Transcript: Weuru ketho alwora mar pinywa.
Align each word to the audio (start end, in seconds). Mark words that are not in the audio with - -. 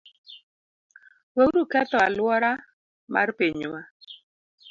Weuru 1.35 1.61
ketho 1.71 1.97
alwora 2.07 2.51
mar 3.13 3.29
pinywa. 3.37 3.81